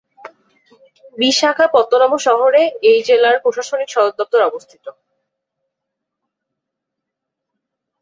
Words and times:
বিশাখাপত্তনম 1.17 2.11
শহরে 2.27 2.61
এই 2.89 2.99
জেলার 3.07 3.35
প্রশাসনিক 3.43 3.89
সদর 3.91 4.13
দপ্তর 4.19 4.41
অবস্থিত। 4.49 4.85